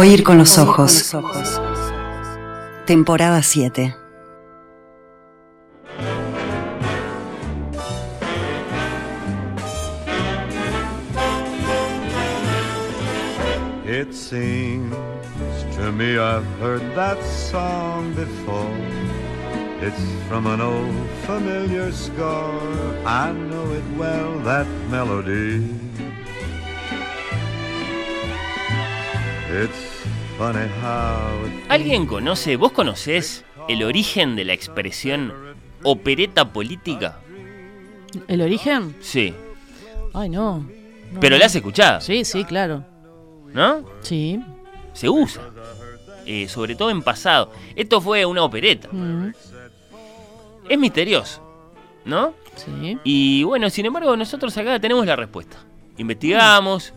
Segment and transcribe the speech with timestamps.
[0.00, 1.14] Oír con los ojos.
[2.86, 3.94] Temporada 7.
[13.84, 14.94] It seems
[15.76, 18.74] to me I've heard that song before.
[19.82, 22.62] It's from an old familiar score.
[23.04, 25.62] I know it well, that melody.
[29.52, 29.89] It's
[31.68, 35.32] ¿Alguien conoce, vos conocés el origen de la expresión
[35.82, 37.18] opereta política?
[38.26, 38.96] ¿El origen?
[39.00, 39.34] Sí.
[40.14, 40.66] Ay, no.
[41.12, 41.40] No, Pero no.
[41.40, 42.84] la has escuchado, Sí, sí, claro.
[43.52, 43.84] ¿no?
[44.00, 44.40] Sí.
[44.94, 45.42] Se usa.
[46.24, 47.52] Eh, sobre todo en pasado.
[47.76, 48.88] Esto fue una opereta.
[48.90, 49.32] Mm,
[50.70, 51.42] Es misterioso,
[52.04, 52.32] ¿no?
[52.56, 52.98] sí.
[53.04, 55.58] Y bueno, sin embargo, nosotros acá tenemos la respuesta.
[55.98, 56.94] Investigamos,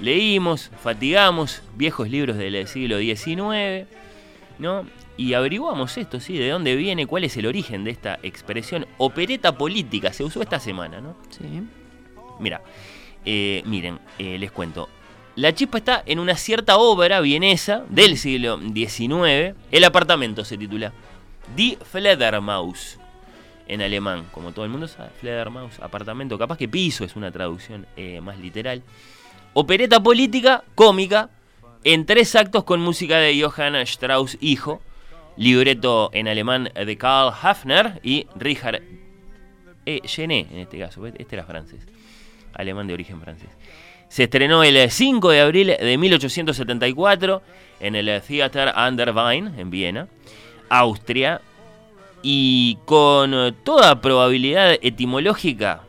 [0.00, 3.88] leímos, fatigamos viejos libros del siglo XIX,
[4.58, 4.86] ¿no?
[5.16, 6.36] Y averiguamos esto, ¿sí?
[6.36, 10.12] De dónde viene, cuál es el origen de esta expresión opereta política.
[10.12, 11.16] Se usó esta semana, ¿no?
[11.30, 11.44] Sí.
[12.40, 12.62] Mira,
[13.24, 14.88] eh, miren, eh, les cuento.
[15.36, 19.56] La chispa está en una cierta obra vienesa del siglo XIX.
[19.70, 20.92] El apartamento se titula
[21.56, 22.98] Die Fledermaus.
[23.66, 26.38] En alemán, como todo el mundo sabe, Fledermaus, apartamento.
[26.38, 28.82] Capaz que piso es una traducción eh, más literal.
[29.54, 31.30] Opereta política, cómica,
[31.84, 34.82] en tres actos con música de Johann Strauss, hijo.
[35.36, 38.82] Libreto en alemán de Karl Hafner y Richard
[39.84, 41.04] eh, en este caso.
[41.06, 41.84] Este era francés
[42.54, 43.50] alemán de origen francés.
[44.08, 47.42] Se estrenó el 5 de abril de 1874
[47.80, 50.08] en el Theater an der en Viena,
[50.68, 51.40] Austria,
[52.22, 55.82] y con toda probabilidad etimológica,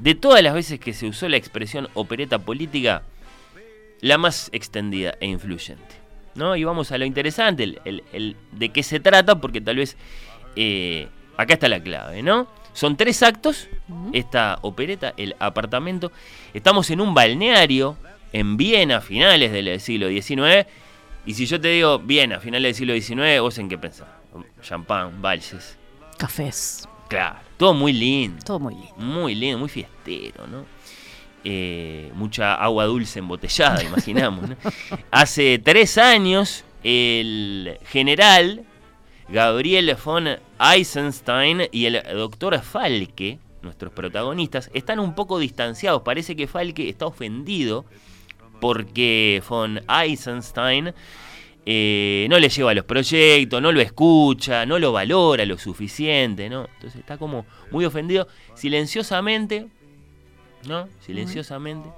[0.00, 3.02] de todas las veces que se usó la expresión opereta política,
[4.00, 5.96] la más extendida e influyente.
[6.34, 6.56] ¿no?
[6.56, 9.96] Y vamos a lo interesante, el, el- el de qué se trata, porque tal vez
[10.56, 12.48] eh, acá está la clave, ¿no?
[12.72, 13.68] Son tres actos,
[14.12, 16.12] esta opereta, el apartamento.
[16.54, 17.96] Estamos en un balneario
[18.32, 20.66] en Viena, a finales del siglo XIX.
[21.26, 24.06] Y si yo te digo Viena, finales del siglo XIX, ¿vos en qué pensás?
[24.62, 25.76] Champán, valses.
[26.16, 26.88] Cafés.
[27.10, 28.40] Claro, todo muy lindo.
[28.44, 28.94] Todo muy lindo.
[28.96, 30.64] Muy lindo, muy fiestero, ¿no?
[31.42, 34.48] Eh, mucha agua dulce embotellada, imaginamos.
[34.48, 34.56] ¿no?
[35.10, 38.64] Hace tres años, el general
[39.28, 46.02] Gabriel von Eisenstein y el doctor Falke, nuestros protagonistas, están un poco distanciados.
[46.02, 47.86] Parece que Falke está ofendido
[48.60, 50.94] porque von Eisenstein
[51.66, 56.66] eh, no le lleva los proyectos, no lo escucha, no lo valora lo suficiente, ¿no?
[56.74, 59.68] Entonces está como muy ofendido, silenciosamente,
[60.66, 60.88] ¿no?
[61.00, 61.88] Silenciosamente.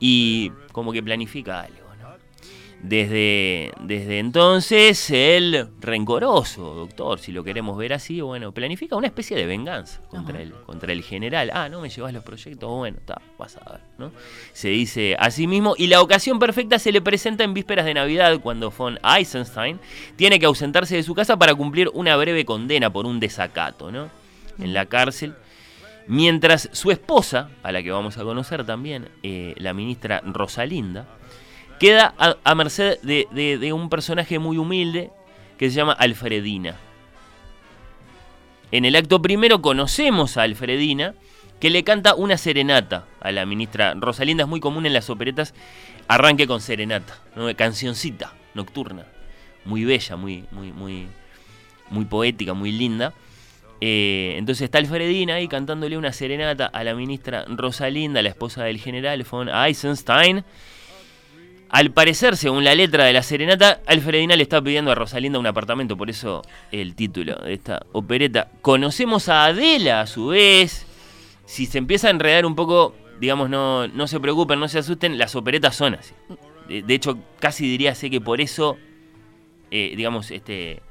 [0.00, 1.85] Y como que planifica algo.
[2.88, 9.36] Desde, desde entonces, el rencoroso doctor, si lo queremos ver así, bueno, planifica una especie
[9.36, 11.50] de venganza contra, el, contra el general.
[11.52, 14.12] Ah, no me llevas los proyectos, bueno, está, vas a ver, ¿no?
[14.52, 17.94] Se dice a sí mismo, y la ocasión perfecta se le presenta en vísperas de
[17.94, 19.80] Navidad, cuando von Eisenstein
[20.14, 24.10] tiene que ausentarse de su casa para cumplir una breve condena por un desacato, ¿no?
[24.60, 25.34] En la cárcel.
[26.06, 31.08] Mientras su esposa, a la que vamos a conocer también, eh, la ministra Rosalinda,
[31.78, 35.10] queda a, a merced de, de- de un personaje muy humilde
[35.58, 36.76] que se llama Alfredina.
[38.72, 41.14] En el acto primero conocemos a Alfredina,
[41.60, 44.42] que le canta una serenata a la ministra Rosalinda.
[44.44, 45.54] Es muy común en las operetas
[46.08, 47.18] arranque con serenata,
[47.56, 49.06] cancioncita nocturna,
[49.64, 51.06] muy bella, muy, muy, muy,
[51.90, 53.14] muy poética, muy linda.
[53.80, 58.78] Eh, entonces está Alfredina ahí cantándole una serenata a la ministra Rosalinda, la esposa del
[58.78, 60.44] general von Eisenstein.
[61.68, 65.46] Al parecer, según la letra de la serenata, Alfredina le está pidiendo a Rosalinda un
[65.46, 68.50] apartamento, por eso el título de esta opereta.
[68.62, 70.86] Conocemos a Adela a su vez.
[71.44, 75.18] Si se empieza a enredar un poco, digamos, no, no se preocupen, no se asusten,
[75.18, 76.14] las operetas son así.
[76.68, 78.76] De, hecho, casi diría sé que por eso,
[79.70, 80.82] eh, digamos, este,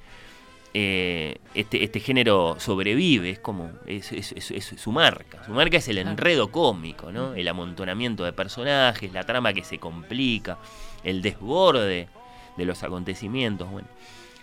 [0.78, 5.42] eh, este, este género sobrevive, es como, es, es- es- es su marca.
[5.46, 7.34] Su marca es el enredo cómico, ¿no?
[7.34, 10.58] El amontonamiento de personajes, la trama que se complica,
[11.06, 12.10] el desborde
[12.58, 13.72] de los acontecimientos.
[13.72, 13.88] Bueno,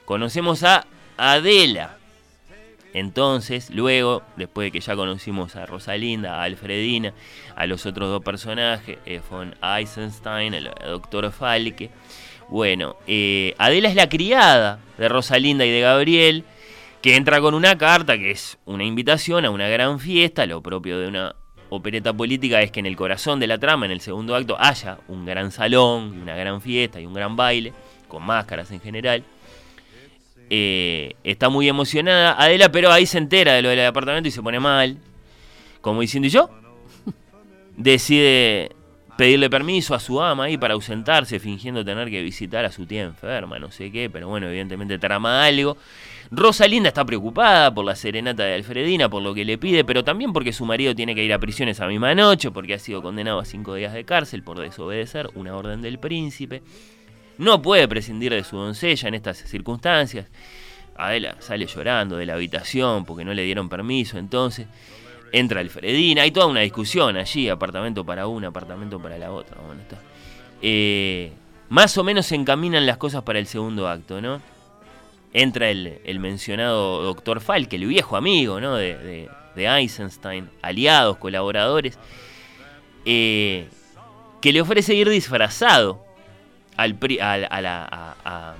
[0.06, 0.86] conocemos a
[1.18, 1.98] Adela.
[2.94, 7.12] Entonces, luego, después de que ya conocimos a Rosalinda, a Alfredina,
[7.56, 11.90] a los otros dos personajes, eh, von Eisenstein, el doctor Falke,
[12.48, 16.44] bueno, eh, Adela es la criada de Rosalinda y de Gabriel,
[17.00, 20.98] que entra con una carta que es una invitación a una gran fiesta, lo propio
[20.98, 21.34] de una
[21.68, 24.98] opereta política es que en el corazón de la trama, en el segundo acto, haya
[25.08, 27.72] un gran salón, una gran fiesta y un gran baile,
[28.08, 29.24] con máscaras en general.
[30.50, 34.42] Eh, está muy emocionada Adela, pero ahí se entera de lo del apartamento y se
[34.42, 34.98] pone mal.
[35.80, 36.50] Como diciendo, ¿y yo?
[37.76, 38.72] Decide
[39.16, 43.02] pedirle permiso a su ama ahí para ausentarse, fingiendo tener que visitar a su tía
[43.02, 45.76] enferma, no sé qué, pero bueno, evidentemente trama algo.
[46.30, 50.32] Rosalinda está preocupada por la serenata de Alfredina, por lo que le pide, pero también
[50.32, 53.38] porque su marido tiene que ir a prisión esa misma noche, porque ha sido condenado
[53.38, 56.62] a cinco días de cárcel por desobedecer una orden del príncipe.
[57.36, 60.30] No puede prescindir de su doncella en estas circunstancias.
[60.96, 64.68] Adela sale llorando de la habitación porque no le dieron permiso, entonces
[65.32, 69.56] entra Alfredina, hay toda una discusión allí, apartamento para una, apartamento para la otra.
[70.60, 71.32] Eh,
[71.70, 74.40] más o menos se encaminan las cosas para el segundo acto, ¿no?
[75.32, 78.76] Entra el, mencionado doctor Falk, el viejo amigo, ¿no?
[78.76, 81.98] De, Eisenstein, aliados, colaboradores,
[83.04, 83.68] eh,
[84.40, 86.04] que le ofrece ir disfrazado
[86.76, 88.56] al, a, la,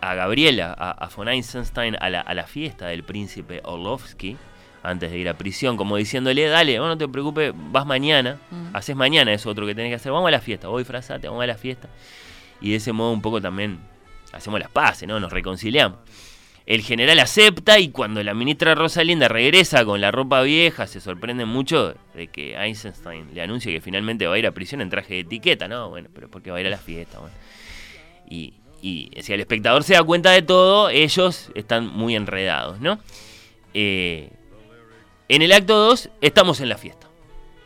[0.00, 4.36] a, Gabriela, a, von Eisenstein, a la, a la fiesta del príncipe Orlovsky
[4.82, 8.76] antes de ir a prisión, como diciéndole, dale, no te preocupes, vas mañana, mm.
[8.76, 11.42] haces mañana eso otro que tenés que hacer, vamos a la fiesta, vos disfrazate, vamos
[11.42, 11.88] a la fiesta.
[12.60, 13.78] Y de ese modo un poco también
[14.32, 15.20] hacemos las paces, ¿no?
[15.20, 15.98] Nos reconciliamos.
[16.66, 21.46] El general acepta y cuando la ministra Rosalinda regresa con la ropa vieja, se sorprende
[21.46, 25.14] mucho de que Eisenstein le anuncie que finalmente va a ir a prisión en traje
[25.14, 25.88] de etiqueta, ¿no?
[25.88, 27.34] Bueno, pero porque va a ir a la fiesta, bueno.
[28.28, 28.52] Y,
[28.82, 32.98] y si el espectador se da cuenta de todo, ellos están muy enredados, ¿no?
[33.72, 34.30] Eh,
[35.28, 37.06] en el acto 2 estamos en la fiesta.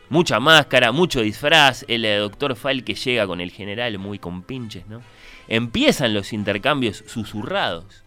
[0.09, 4.85] Mucha máscara, mucho disfraz, el doctor Fal que llega con el general muy con pinches,
[4.87, 5.01] ¿no?
[5.47, 8.03] Empiezan los intercambios susurrados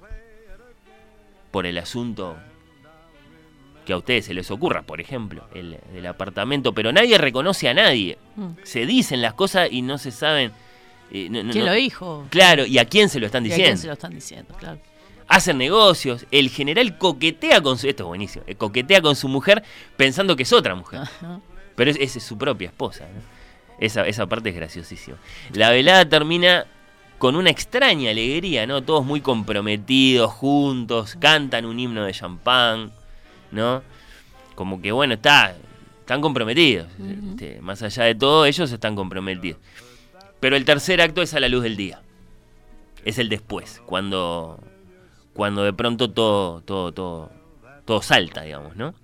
[1.51, 2.37] por el asunto
[3.85, 7.75] que a ustedes se les ocurra, por ejemplo, el del apartamento, pero nadie reconoce a
[7.75, 8.19] nadie.
[8.37, 8.51] Mm.
[8.63, 10.53] Se dicen las cosas y no se saben...
[11.13, 12.27] Eh, ¿Quién lo dijo?
[12.31, 13.65] Claro, y a quién se lo están diciendo.
[13.65, 14.81] a quién se lo están diciendo, claro
[15.29, 19.63] hacen negocios, el general coquetea con su, esto es buenísimo, eh, coquetea con su mujer
[19.97, 21.03] pensando que es otra mujer.
[21.75, 23.07] Pero es, es, su propia esposa.
[23.79, 25.19] Esa, esa parte es graciosísima.
[25.53, 26.67] La velada termina
[27.19, 28.83] con una extraña alegría, ¿no?
[28.83, 32.93] Todos muy comprometidos, juntos, cantan un himno de champán,
[33.51, 33.83] ¿no?
[34.55, 35.57] Como que bueno, está,
[36.01, 36.89] están comprometidos.
[37.31, 39.61] Este, más allá de todo, ellos están comprometidos.
[40.41, 42.01] Pero el tercer acto es a la luz del día.
[43.05, 44.59] Es el después, cuando
[45.37, 47.31] cuando de pronto todo, todo, todo,
[47.85, 48.95] todo salta, digamos, ¿no?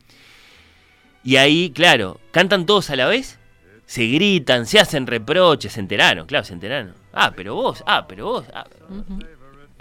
[1.23, 3.39] Y ahí, claro, cantan todos a la vez,
[3.87, 6.95] se gritan, se hacen reproches, se enteraron, claro, se enteraron.
[7.13, 8.47] Ah, pero vos, ah, pero vos.
[8.55, 8.65] Ah,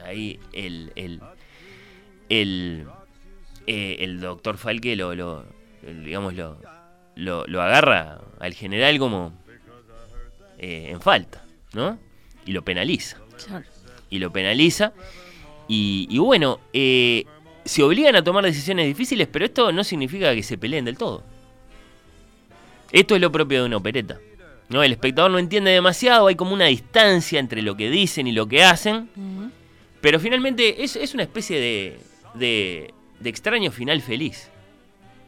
[0.06, 1.21] Ahí el, el,
[2.27, 2.88] el,
[3.68, 5.45] eh, el doctor Falque lo, lo
[5.83, 6.57] digamos, lo,
[7.15, 9.33] lo, agarra al general como
[10.57, 11.44] eh, en falta,
[11.74, 12.00] ¿no?
[12.45, 13.18] Y lo penaliza.
[14.09, 14.94] Y lo penaliza.
[15.73, 17.23] Y, bueno, eh,
[17.63, 21.23] se obligan a tomar decisiones difíciles, pero esto no significa que se peleen del todo.
[22.91, 24.19] Esto es lo propio de una opereta.
[24.68, 24.83] ¿no?
[24.83, 28.47] El espectador no entiende demasiado, hay como una distancia entre lo que dicen y lo
[28.47, 29.09] que hacen.
[30.01, 32.00] Pero finalmente es, es una especie de,
[32.33, 34.50] de, extraño final feliz,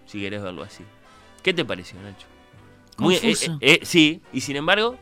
[0.08, 0.84] si querés verlo así.
[1.42, 2.28] ¿Qué te pareció, Nacho?
[2.98, 4.98] Muy, eh, eh, sí, y sin embargo,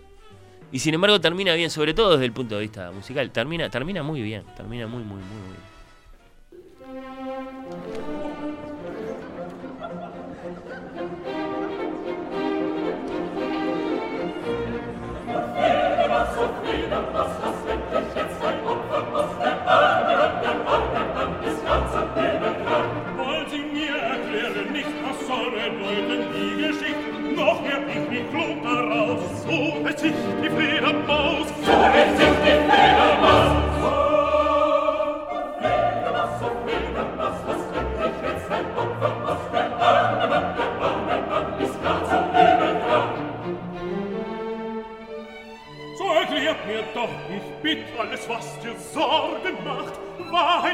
[0.71, 3.29] y sin embargo termina bien, sobre todo desde el punto de vista musical.
[3.31, 5.70] Termina, termina muy bien, termina muy, muy, muy, bien.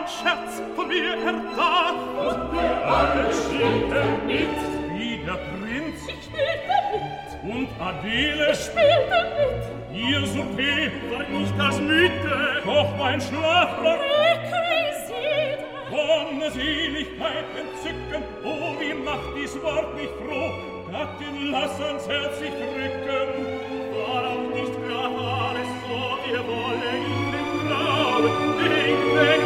[0.07, 1.95] Scherz von mir erdacht.
[2.17, 4.57] Und wir alle spielten er mit.
[4.95, 6.07] Wie der Prinz.
[6.07, 7.55] Ich spielte er mit.
[7.55, 8.51] Und Adele.
[8.51, 9.63] Ich spielte er mit.
[9.93, 12.61] Ihr Souper war nicht das Müde.
[12.65, 13.97] Doch mein Schlaf war...
[13.97, 15.65] Requisite.
[15.89, 18.23] Wonne Seligkeit, Entzücken.
[18.43, 20.51] Oh, wie macht dies Wort mich froh.
[20.91, 23.29] Gattin, lass uns herzlich drücken.
[23.93, 25.99] War auch nicht gerade alles so,
[26.29, 28.23] wir wollen in den Traum.
[28.57, 29.36] Denk, denk.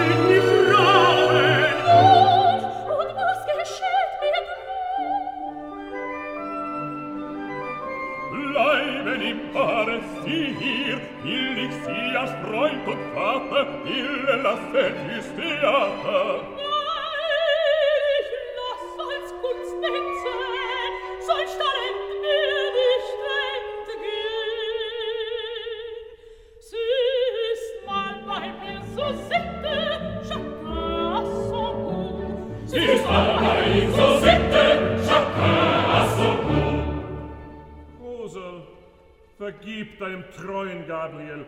[40.22, 41.46] ihrem treuen Gabriel.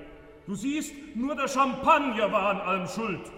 [0.48, 3.32] Du siehst, nur der Champagner war an allem schuld.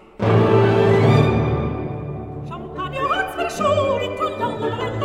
[2.47, 5.04] Champagner hat's mir schuld,